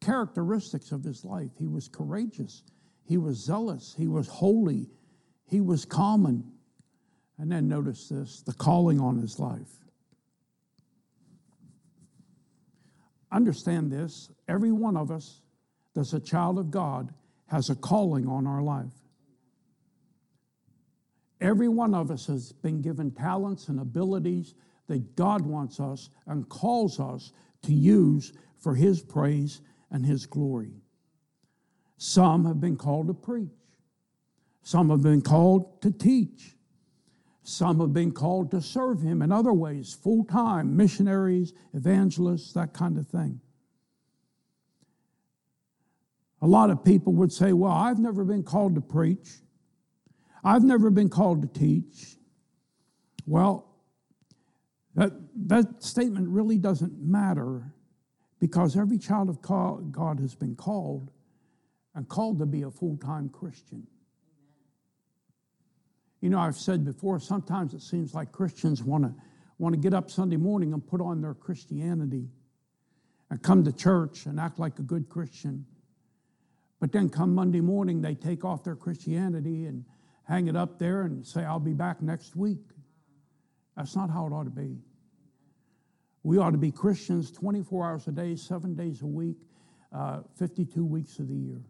[0.00, 2.62] Characteristics of his life he was courageous,
[3.04, 4.88] he was zealous, he was holy,
[5.46, 6.52] he was common.
[7.38, 9.83] And then notice this the calling on his life.
[13.34, 15.42] Understand this every one of us
[15.92, 17.12] that's a child of God
[17.48, 18.94] has a calling on our life.
[21.40, 24.54] Every one of us has been given talents and abilities
[24.86, 27.32] that God wants us and calls us
[27.62, 29.60] to use for His praise
[29.90, 30.72] and His glory.
[31.96, 33.50] Some have been called to preach,
[34.62, 36.54] some have been called to teach,
[37.44, 42.72] some have been called to serve Him in other ways, full time, missionaries, evangelists, that
[42.72, 43.40] kind of thing.
[46.40, 49.28] A lot of people would say, Well, I've never been called to preach.
[50.42, 52.16] I've never been called to teach.
[53.26, 53.70] Well,
[54.94, 55.12] that,
[55.46, 57.72] that statement really doesn't matter
[58.40, 61.10] because every child of God has been called
[61.94, 63.86] and called to be a full time Christian.
[66.24, 69.14] You know, I've said before, sometimes it seems like Christians want to
[69.58, 72.30] want to get up Sunday morning and put on their Christianity
[73.28, 75.66] and come to church and act like a good Christian.
[76.80, 79.84] But then come Monday morning, they take off their Christianity and
[80.26, 82.70] hang it up there and say, I'll be back next week.
[83.76, 84.78] That's not how it ought to be.
[86.22, 89.36] We ought to be Christians 24 hours a day, seven days a week,
[89.92, 91.60] uh, 52 weeks of the year.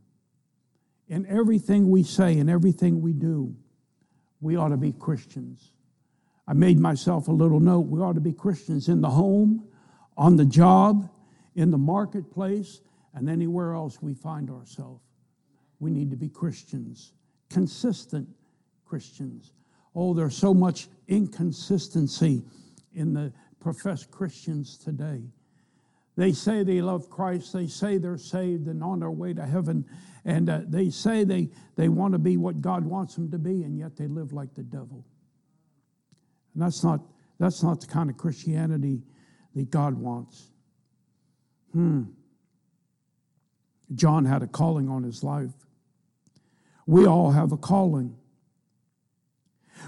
[1.08, 3.56] In everything we say and everything we do,
[4.44, 5.72] we ought to be Christians.
[6.46, 7.86] I made myself a little note.
[7.86, 9.66] We ought to be Christians in the home,
[10.18, 11.08] on the job,
[11.54, 12.82] in the marketplace,
[13.14, 15.02] and anywhere else we find ourselves.
[15.80, 17.14] We need to be Christians,
[17.48, 18.28] consistent
[18.84, 19.54] Christians.
[19.94, 22.44] Oh, there's so much inconsistency
[22.92, 25.22] in the professed Christians today.
[26.16, 29.84] They say they love Christ, they say they're saved and on their way to heaven,
[30.24, 33.64] and uh, they say they, they want to be what God wants them to be,
[33.64, 35.04] and yet they live like the devil.
[36.54, 37.00] And that's not,
[37.38, 39.02] that's not the kind of Christianity
[39.56, 40.50] that God wants.
[41.72, 42.04] Hmm.
[43.94, 45.52] John had a calling on his life.
[46.86, 48.16] We all have a calling.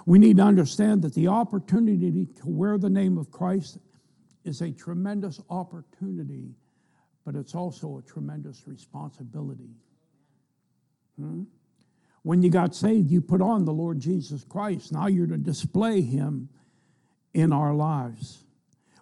[0.04, 3.78] We need to understand that the opportunity to wear the name of Christ
[4.46, 6.54] is a tremendous opportunity,
[7.24, 9.74] but it's also a tremendous responsibility.
[11.18, 11.42] Hmm?
[12.22, 14.92] When you got saved, you put on the Lord Jesus Christ.
[14.92, 16.48] Now you're to display him
[17.34, 18.44] in our lives.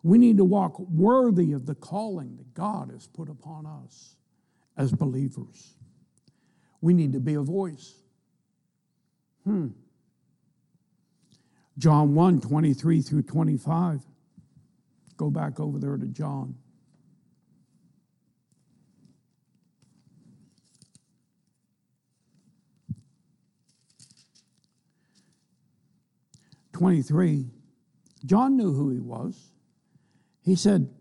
[0.02, 4.16] We need to walk worthy of the calling that God has put upon us
[4.76, 5.74] as believers.
[6.80, 7.94] We need to be a voice.
[9.44, 9.68] Hmm.
[11.78, 14.02] John 1 23 through 25.
[15.16, 16.56] Go back over there to John.
[26.72, 27.46] Twenty-three.
[28.24, 29.52] John knew who he was.
[30.42, 30.92] He said,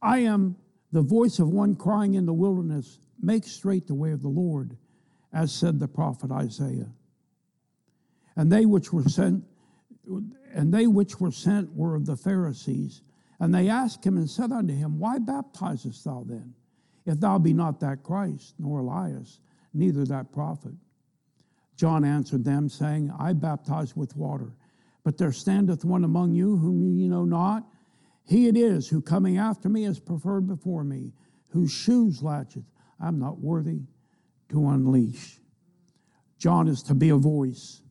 [0.00, 0.56] "I am
[0.90, 4.78] the voice of one crying in the wilderness, make straight the way of the Lord,
[5.30, 6.94] as said the prophet Isaiah."
[8.36, 9.44] And they which were sent
[10.54, 13.02] and they which were sent were of the Pharisees.
[13.42, 16.54] And they asked him and said unto him, Why baptizest thou then,
[17.04, 19.40] if thou be not that Christ, nor Elias,
[19.74, 20.74] neither that prophet?
[21.74, 24.52] John answered them, saying, I baptize with water,
[25.02, 27.64] but there standeth one among you whom ye know not.
[28.24, 31.12] He it is who coming after me is preferred before me,
[31.48, 32.70] whose shoes latcheth
[33.00, 33.80] I'm not worthy
[34.50, 35.40] to unleash.
[36.38, 37.82] John is to be a voice.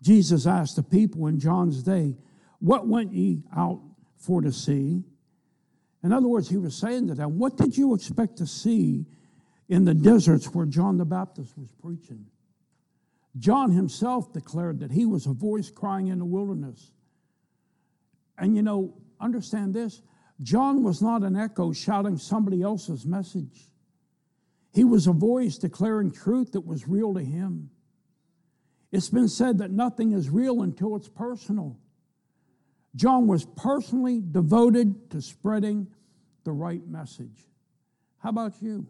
[0.00, 2.16] Jesus asked the people in John's day,
[2.60, 3.89] What went ye out
[4.20, 5.02] for to see?
[6.02, 9.06] In other words, he was saying to them, What did you expect to see
[9.68, 12.26] in the deserts where John the Baptist was preaching?
[13.38, 16.92] John himself declared that he was a voice crying in the wilderness.
[18.38, 20.02] And you know, understand this
[20.42, 23.68] John was not an echo shouting somebody else's message.
[24.72, 27.70] He was a voice declaring truth that was real to him.
[28.92, 31.78] It's been said that nothing is real until it's personal.
[32.96, 35.86] John was personally devoted to spreading
[36.44, 37.46] the right message.
[38.18, 38.86] How about you?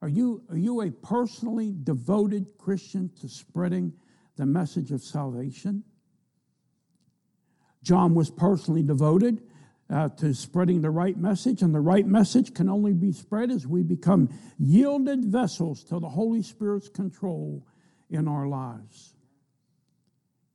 [0.00, 3.92] Are you, are you a personally devoted Christian to spreading
[4.36, 5.84] the message of salvation?
[7.82, 9.42] John was personally devoted
[9.90, 13.66] uh, to spreading the right message, and the right message can only be spread as
[13.66, 17.66] we become yielded vessels to the Holy Spirit's control
[18.08, 19.14] in our lives.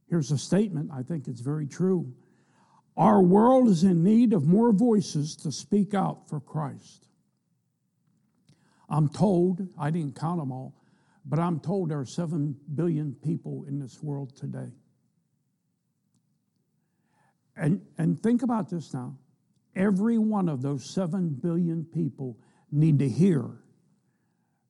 [0.10, 2.14] Here's a statement, I think it's very true.
[2.96, 7.08] Our world is in need of more voices to speak out for Christ.
[8.90, 10.74] I'm told, I didn't count them all,
[11.26, 14.72] but I'm told there are 7 billion people in this world today.
[17.56, 19.18] And, and think about this now.
[19.76, 22.38] Every one of those 7 billion people
[22.72, 23.46] need to hear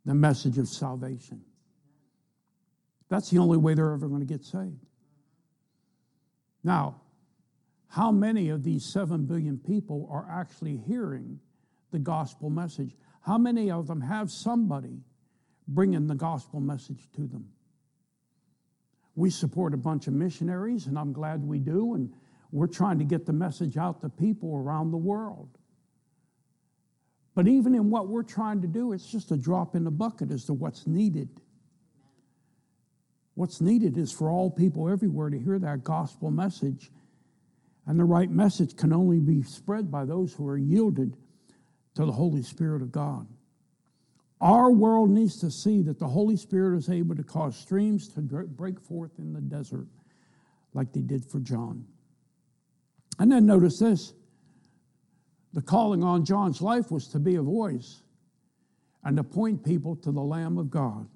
[0.06, 1.42] the message of salvation.
[3.10, 4.87] That's the only way they're ever going to get saved.
[6.64, 7.02] Now,
[7.88, 11.40] how many of these 7 billion people are actually hearing
[11.92, 12.96] the gospel message?
[13.22, 15.02] How many of them have somebody
[15.68, 17.50] bringing the gospel message to them?
[19.16, 22.14] We support a bunch of missionaries, and I'm glad we do, and
[22.52, 25.50] we're trying to get the message out to people around the world.
[27.34, 30.32] But even in what we're trying to do, it's just a drop in the bucket
[30.32, 31.30] as to what's needed.
[33.38, 36.90] What's needed is for all people everywhere to hear that gospel message.
[37.86, 41.16] And the right message can only be spread by those who are yielded
[41.94, 43.28] to the Holy Spirit of God.
[44.42, 48.22] Our world needs to see that the Holy Spirit is able to cause streams to
[48.22, 49.86] break forth in the desert
[50.74, 51.86] like they did for John.
[53.20, 54.14] And then notice this
[55.54, 58.02] the calling on John's life was to be a voice
[59.04, 61.08] and to point people to the Lamb of God.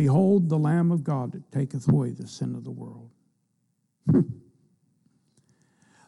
[0.00, 3.10] Behold, the Lamb of God that taketh away the sin of the world.
[4.10, 4.20] Hmm.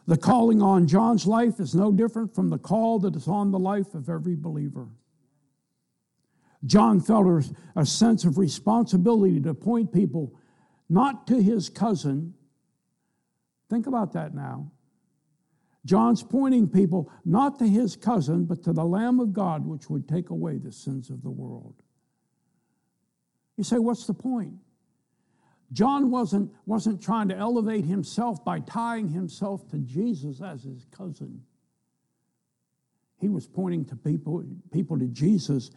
[0.07, 3.59] the calling on John's life is no different from the call that is on the
[3.59, 4.87] life of every believer.
[6.65, 10.33] John felt a sense of responsibility to point people
[10.89, 12.33] not to his cousin.
[13.69, 14.71] Think about that now.
[15.85, 20.09] John's pointing people not to his cousin, but to the Lamb of God, which would
[20.09, 21.83] take away the sins of the world.
[23.57, 24.53] You say, what's the point?
[25.71, 31.41] John wasn't, wasn't trying to elevate himself by tying himself to Jesus as his cousin.
[33.19, 35.71] He was pointing to people, people to Jesus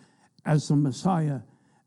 [0.44, 1.40] as the Messiah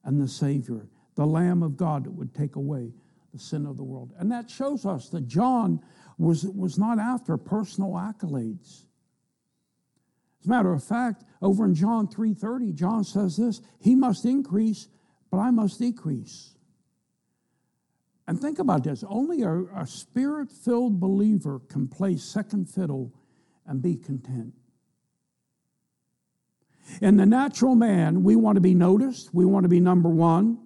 [0.03, 2.93] and the Savior, the Lamb of God that would take away
[3.33, 4.13] the sin of the world.
[4.17, 5.81] And that shows us that John
[6.17, 8.85] was, was not after personal accolades.
[10.39, 14.87] As a matter of fact, over in John 3:30, John says this, he must increase,
[15.31, 16.55] but I must decrease.
[18.27, 23.13] And think about this only a, a spirit filled believer can play second fiddle
[23.65, 24.53] and be content.
[27.01, 30.57] In the natural man, we want to be noticed, we want to be number one.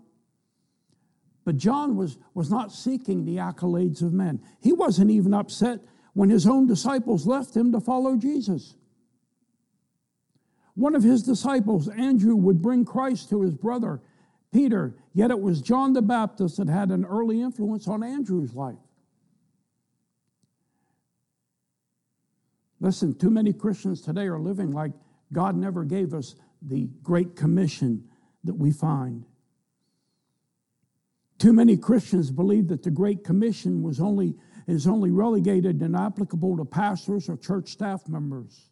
[1.45, 4.41] But John was, was not seeking the accolades of men.
[4.61, 5.79] He wasn't even upset
[6.13, 8.75] when his own disciples left him to follow Jesus.
[10.75, 14.01] One of his disciples, Andrew, would bring Christ to his brother
[14.53, 18.77] Peter, yet it was John the Baptist that had an early influence on Andrew's life.
[22.79, 24.91] Listen, too many Christians today are living like
[25.31, 28.05] God never gave us the great commission
[28.43, 29.25] that we find.
[31.39, 34.35] Too many Christians believe that the Great Commission was only,
[34.67, 38.69] is only relegated and applicable to pastors or church staff members.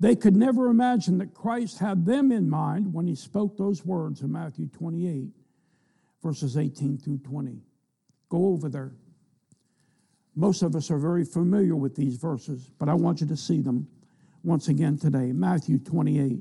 [0.00, 4.22] They could never imagine that Christ had them in mind when he spoke those words
[4.22, 5.28] in Matthew 28,
[6.22, 7.60] verses 18 through 20.
[8.30, 8.92] Go over there.
[10.34, 13.60] Most of us are very familiar with these verses, but I want you to see
[13.60, 13.88] them
[14.42, 15.32] once again today.
[15.32, 16.38] Matthew 28.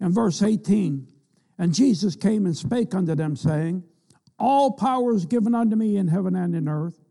[0.00, 1.08] And verse 18,
[1.58, 3.84] and Jesus came and spake unto them, saying,
[4.38, 7.03] All power is given unto me in heaven and in earth.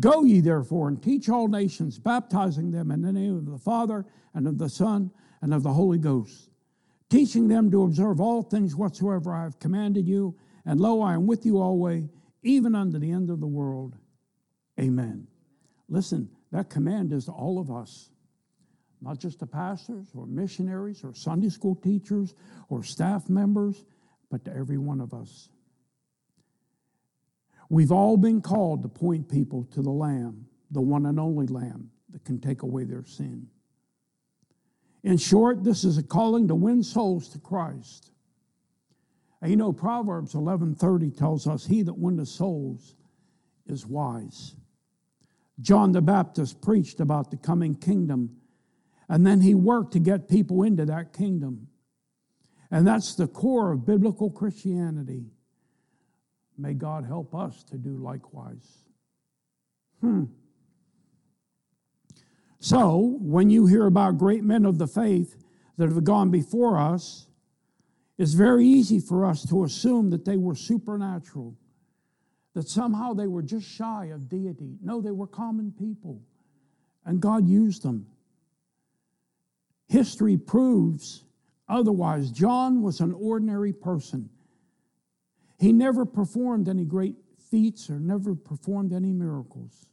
[0.00, 4.04] Go ye therefore and teach all nations, baptizing them in the name of the Father
[4.34, 5.10] and of the Son
[5.40, 6.50] and of the Holy Ghost,
[7.08, 10.36] teaching them to observe all things whatsoever I have commanded you.
[10.66, 12.04] And lo, I am with you always,
[12.42, 13.96] even unto the end of the world.
[14.78, 15.26] Amen.
[15.88, 18.10] Listen, that command is to all of us,
[19.00, 22.34] not just to pastors or missionaries or Sunday school teachers
[22.68, 23.86] or staff members,
[24.30, 25.48] but to every one of us.
[27.68, 31.90] We've all been called to point people to the Lamb, the one and only Lamb
[32.10, 33.48] that can take away their sin.
[35.02, 38.10] In short, this is a calling to win souls to Christ.
[39.40, 42.96] And you know, Proverbs 11:30 tells us, "He that winneth souls
[43.66, 44.56] is wise."
[45.60, 48.40] John the Baptist preached about the coming kingdom,
[49.08, 51.68] and then he worked to get people into that kingdom.
[52.70, 55.32] And that's the core of biblical Christianity.
[56.58, 58.84] May God help us to do likewise.
[60.00, 60.24] Hmm.
[62.58, 65.36] So, when you hear about great men of the faith
[65.76, 67.28] that have gone before us,
[68.18, 71.56] it's very easy for us to assume that they were supernatural,
[72.54, 74.76] that somehow they were just shy of deity.
[74.82, 76.20] No, they were common people,
[77.04, 78.08] and God used them.
[79.86, 81.22] History proves
[81.68, 82.32] otherwise.
[82.32, 84.28] John was an ordinary person.
[85.58, 87.16] He never performed any great
[87.50, 89.86] feats or never performed any miracles.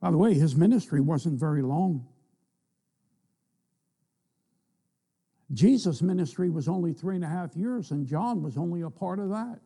[0.00, 2.06] By the way, his ministry wasn't very long.
[5.52, 9.18] Jesus' ministry was only three and a half years, and John was only a part
[9.18, 9.58] of that.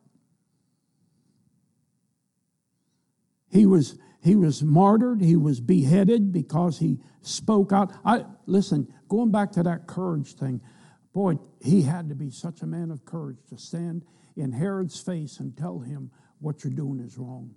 [3.49, 7.91] He was, he was martyred, he was beheaded because he spoke out.
[8.03, 10.61] I listen, going back to that courage thing,
[11.13, 14.03] boy, he had to be such a man of courage to stand
[14.35, 17.55] in Herod's face and tell him what you're doing is wrong.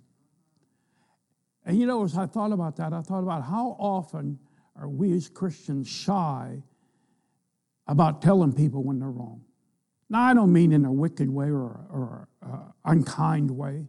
[1.65, 4.39] And you know, as I thought about that, I thought about how often
[4.75, 6.63] are we as Christians shy
[7.87, 9.41] about telling people when they're wrong.
[10.09, 13.87] Now, I don't mean in a wicked way or, or uh, unkind way,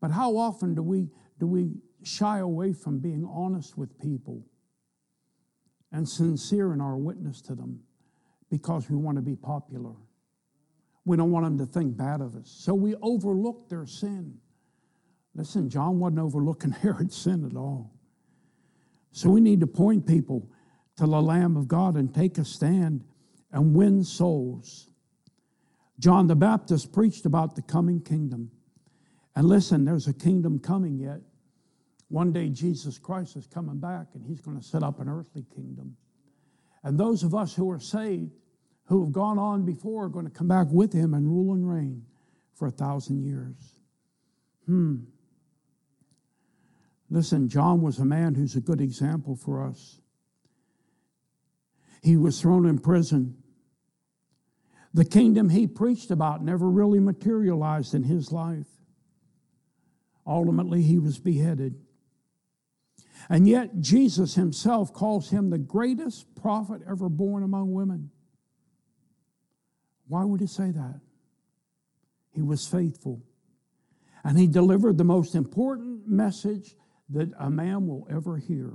[0.00, 1.08] but how often do we,
[1.40, 1.72] do we
[2.04, 4.46] shy away from being honest with people
[5.90, 7.80] and sincere in our witness to them
[8.50, 9.94] because we want to be popular?
[11.08, 12.54] We don't want them to think bad of us.
[12.54, 14.34] So we overlook their sin.
[15.34, 17.94] Listen, John wasn't overlooking Herod's sin at all.
[19.12, 20.50] So we need to point people
[20.96, 23.04] to the Lamb of God and take a stand
[23.50, 24.90] and win souls.
[25.98, 28.50] John the Baptist preached about the coming kingdom.
[29.34, 31.20] And listen, there's a kingdom coming yet.
[32.08, 35.46] One day Jesus Christ is coming back and he's going to set up an earthly
[35.54, 35.96] kingdom.
[36.82, 38.32] And those of us who are saved,
[38.88, 41.70] who have gone on before, are going to come back with him and rule and
[41.70, 42.02] reign
[42.54, 43.78] for a thousand years.
[44.64, 44.96] Hmm.
[47.10, 50.00] Listen, John was a man who's a good example for us.
[52.02, 53.36] He was thrown in prison.
[54.94, 58.68] The kingdom he preached about never really materialized in his life.
[60.26, 61.78] Ultimately, he was beheaded.
[63.28, 68.10] And yet, Jesus himself calls him the greatest prophet ever born among women.
[70.08, 71.00] Why would he say that?
[72.32, 73.22] He was faithful.
[74.24, 76.74] And he delivered the most important message
[77.10, 78.72] that a man will ever hear.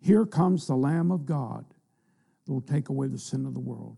[0.00, 1.64] Here comes the Lamb of God
[2.44, 3.96] that will take away the sin of the world.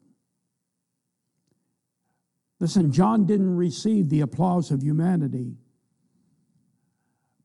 [2.61, 5.57] Listen, John didn't receive the applause of humanity,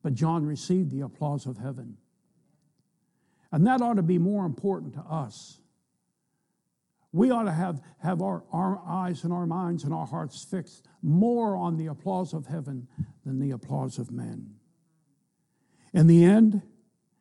[0.02, 1.98] but John received the applause of heaven.
[3.52, 5.60] And that ought to be more important to us.
[7.12, 10.88] We ought to have, have our, our eyes and our minds and our hearts fixed
[11.01, 12.88] more on the applause of heaven
[13.26, 14.51] than the applause of men.
[15.93, 16.62] In the end,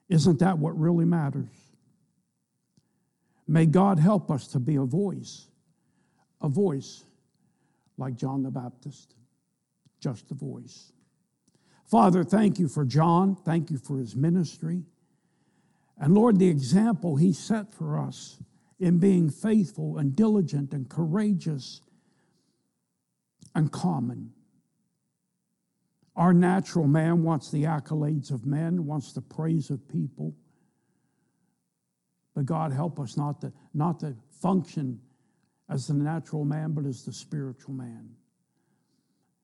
[0.08, 1.48] isn't that what really matters?
[3.46, 5.48] May God help us to be a voice,
[6.42, 7.04] a voice
[7.96, 9.14] like John the Baptist,
[10.00, 10.92] just a voice.
[11.86, 13.34] Father, thank you for John.
[13.34, 14.82] Thank you for his ministry.
[15.96, 18.38] And Lord, the example he set for us
[18.80, 21.80] in being faithful and diligent and courageous
[23.54, 24.32] and common.
[26.14, 30.34] Our natural man wants the accolades of men, wants the praise of people.
[32.34, 35.00] But God help us not to, not to function
[35.68, 38.10] as the natural man, but as the spiritual man.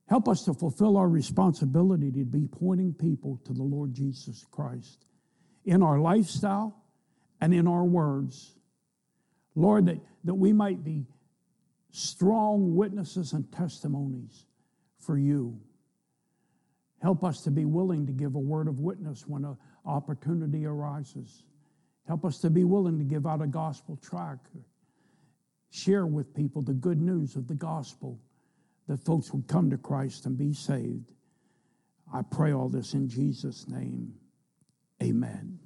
[0.09, 5.07] Help us to fulfill our responsibility to be pointing people to the Lord Jesus Christ
[5.64, 6.82] in our lifestyle
[7.41, 8.53] and in our words.
[9.55, 11.07] Lord, that, that we might be
[11.90, 14.46] strong witnesses and testimonies
[14.98, 15.59] for you.
[17.00, 21.44] Help us to be willing to give a word of witness when an opportunity arises.
[22.07, 24.48] Help us to be willing to give out a gospel tract,
[25.70, 28.18] share with people the good news of the gospel
[28.88, 31.12] that folks would come to Christ and be saved.
[32.12, 34.14] I pray all this in Jesus' name.
[35.02, 35.59] Amen.